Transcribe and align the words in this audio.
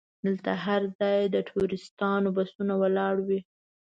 دلته 0.25 0.51
هر 0.65 0.81
ځای 0.99 1.19
د 1.35 1.35
ټوریستانو 1.49 2.27
بسونه 2.37 2.73
ولاړ 2.81 3.15
وي. 3.27 3.39